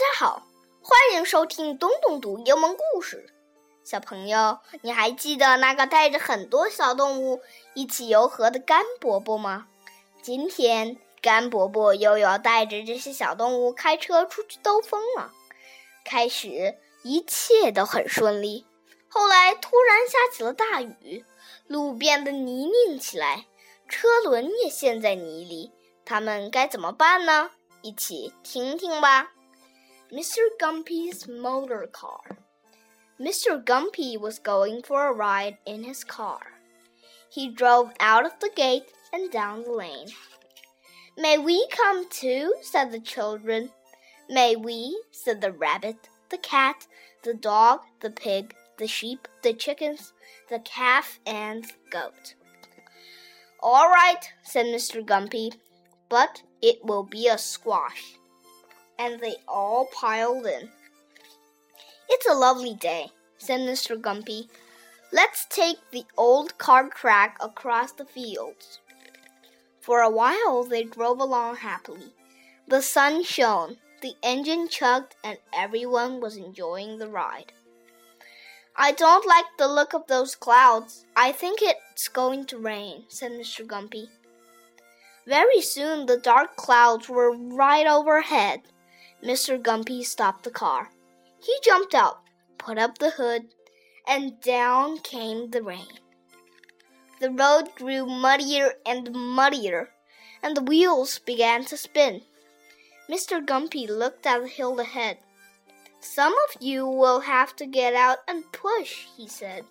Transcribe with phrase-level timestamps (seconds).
[0.00, 0.46] 大家好，
[0.80, 3.34] 欢迎收听东东读英文故事。
[3.84, 7.42] 小朋友，你还记得那个带着很多小动物
[7.74, 9.66] 一起游河的甘伯伯吗？
[10.22, 15.32] 今天，甘伯伯又要带着这些小动物开车出去兜风了。
[16.02, 18.64] 开始一切都很顺利，
[19.06, 21.26] 后来突然下起了大雨，
[21.66, 23.44] 路变得泥泞起来，
[23.86, 25.70] 车轮也陷在泥里。
[26.06, 27.50] 他们该怎么办呢？
[27.82, 29.32] 一起听听吧。
[30.12, 30.38] Mr.
[30.60, 32.38] Gumpy's motor car.
[33.20, 33.62] Mr.
[33.64, 36.40] Gumpy was going for a ride in his car.
[37.28, 40.08] He drove out of the gate and down the lane.
[41.16, 42.54] May we come too?
[42.60, 43.70] said the children.
[44.28, 45.00] May we?
[45.12, 46.88] said the rabbit, the cat,
[47.22, 50.12] the dog, the pig, the sheep, the chickens,
[50.48, 52.34] the calf, and the goat.
[53.60, 55.06] All right, said Mr.
[55.06, 55.52] Gumpy,
[56.08, 58.16] but it will be a squash
[59.00, 60.68] and they all piled in.
[62.10, 63.06] It's a lovely day,
[63.38, 63.98] said Mr.
[63.98, 64.48] Gumpy.
[65.10, 68.78] Let's take the old cart track across the fields.
[69.80, 72.12] For a while they drove along happily.
[72.68, 77.52] The sun shone, the engine chugged, and everyone was enjoying the ride.
[78.76, 81.06] I don't like the look of those clouds.
[81.16, 83.66] I think it's going to rain, said Mr.
[83.66, 84.08] Gumpy.
[85.26, 88.60] Very soon the dark clouds were right overhead.
[89.22, 89.60] Mr.
[89.60, 90.90] Gumpy stopped the car.
[91.42, 92.20] He jumped out,
[92.58, 93.48] put up the hood,
[94.06, 95.98] and down came the rain.
[97.20, 99.90] The road grew muddier and muddier,
[100.42, 102.22] and the wheels began to spin.
[103.10, 103.44] Mr.
[103.44, 105.18] Gumpy looked at the hill ahead.
[106.00, 109.64] Some of you will have to get out and push, he said.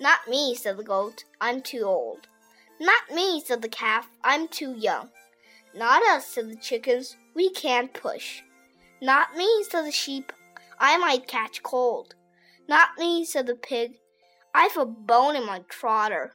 [0.00, 1.24] Not me, said the goat.
[1.40, 2.28] I'm too old.
[2.80, 4.08] Not me, said the calf.
[4.24, 5.10] I'm too young.
[5.74, 7.16] Not us, said the chickens.
[7.34, 8.42] We can't push.
[9.00, 10.32] Not me, said the sheep.
[10.78, 12.14] I might catch cold.
[12.68, 13.92] Not me, said the pig.
[14.54, 16.34] I've a bone in my trotter.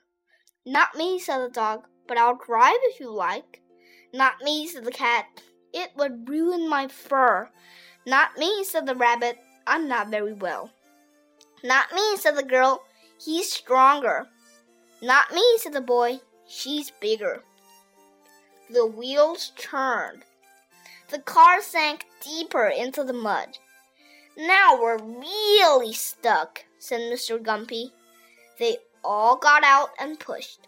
[0.66, 3.62] Not me, said the dog, but I'll drive if you like.
[4.14, 5.26] Not me, said the cat.
[5.74, 7.50] It would ruin my fur.
[8.06, 9.38] Not me, said the rabbit.
[9.68, 10.72] I'm not very well.
[11.64, 12.84] Not me, said the girl.
[13.20, 14.28] He's stronger.
[15.02, 16.20] Not me, said the boy.
[16.48, 17.44] She's bigger.
[18.70, 20.24] The wheels turned.
[21.10, 23.60] The car sank deeper into the mud.
[24.38, 27.40] Now we're really stuck, said Mr.
[27.40, 27.92] Gumpy.
[28.58, 30.68] They all got out and pushed.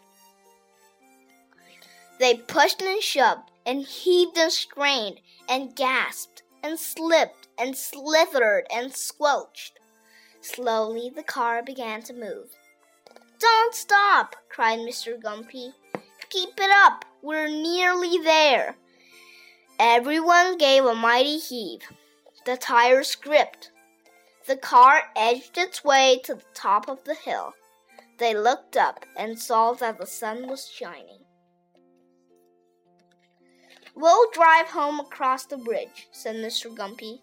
[2.18, 8.94] They pushed and shoved, and heaved and strained, and gasped, and slipped, and slithered, and
[8.94, 9.78] squelched.
[10.40, 12.56] Slowly the car began to move.
[13.38, 15.20] Don't stop, cried Mr.
[15.20, 15.72] Gumpy.
[16.30, 17.04] Keep it up.
[17.22, 18.76] We're nearly there.
[19.78, 21.82] Everyone gave a mighty heave.
[22.44, 23.70] The tires gripped.
[24.46, 27.54] The car edged its way to the top of the hill.
[28.18, 31.20] They looked up and saw that the sun was shining.
[33.94, 36.74] We'll drive home across the bridge, said Mr.
[36.74, 37.20] Gumpy.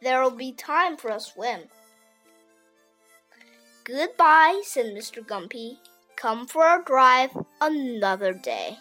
[0.00, 1.60] There'll be time for a swim.
[3.84, 5.24] Goodbye, said Mr.
[5.24, 5.78] Gumpy.
[6.16, 7.30] Come for a drive
[7.60, 8.78] another day.